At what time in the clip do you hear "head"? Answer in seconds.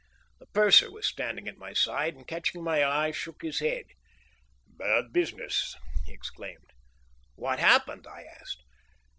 3.59-3.85